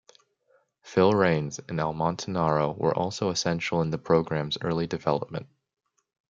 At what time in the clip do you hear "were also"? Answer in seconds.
2.75-3.29